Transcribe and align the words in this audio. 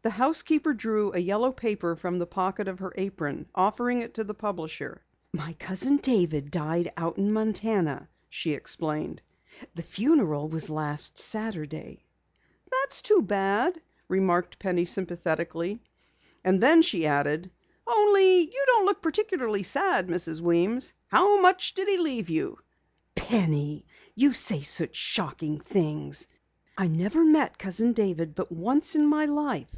The 0.00 0.12
housekeeper 0.12 0.72
drew 0.72 1.12
a 1.12 1.18
yellow 1.18 1.52
paper 1.52 1.94
from 1.94 2.18
the 2.18 2.26
pocket 2.26 2.66
of 2.66 2.78
her 2.78 2.94
apron, 2.96 3.46
offering 3.54 4.00
it 4.00 4.14
to 4.14 4.24
the 4.24 4.32
publisher. 4.32 5.02
"My 5.34 5.52
Cousin 5.52 5.98
David 5.98 6.50
died 6.50 6.88
out 6.96 7.18
in 7.18 7.30
Montana," 7.30 8.08
she 8.30 8.54
explained. 8.54 9.20
"The 9.74 9.82
funeral 9.82 10.48
was 10.48 10.70
last 10.70 11.18
Saturday." 11.18 12.06
"That's 12.72 13.02
too 13.02 13.20
bad," 13.20 13.82
remarked 14.08 14.58
Penny 14.58 14.86
sympathetically. 14.86 15.82
And 16.42 16.62
then 16.62 16.80
she 16.80 17.06
added: 17.06 17.50
"Only 17.86 18.48
you 18.50 18.64
don't 18.66 18.86
look 18.86 19.02
particularly 19.02 19.62
sad, 19.62 20.08
Mrs. 20.08 20.40
Weems. 20.40 20.94
How 21.08 21.38
much 21.42 21.74
did 21.74 21.86
he 21.86 21.98
leave 21.98 22.30
you?" 22.30 22.56
"Penny! 23.14 23.84
You 24.14 24.32
say 24.32 24.62
such 24.62 24.96
shocking 24.96 25.60
things! 25.60 26.28
I 26.78 26.86
never 26.88 27.24
met 27.26 27.58
Cousin 27.58 27.92
David 27.92 28.34
but 28.34 28.50
once 28.50 28.94
in 28.94 29.06
my 29.06 29.26
life. 29.26 29.74